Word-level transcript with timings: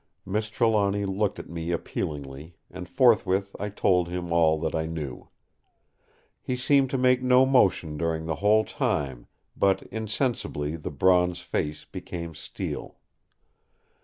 Miss 0.25 0.49
Trelawny 0.49 1.05
looked 1.05 1.37
at 1.37 1.47
me 1.47 1.69
appealingly; 1.69 2.55
and 2.71 2.89
forthwith 2.89 3.55
I 3.59 3.69
told 3.69 4.09
him 4.09 4.33
all 4.33 4.59
that 4.61 4.73
I 4.73 4.87
knew. 4.87 5.29
He 6.41 6.55
seemed 6.55 6.89
to 6.89 6.97
make 6.97 7.21
no 7.21 7.45
motion 7.45 7.97
during 7.99 8.25
the 8.25 8.37
whole 8.41 8.65
time; 8.65 9.27
but 9.55 9.83
insensibly 9.91 10.75
the 10.75 10.89
bronze 10.89 11.41
face 11.41 11.85
became 11.85 12.33
steel. 12.33 12.97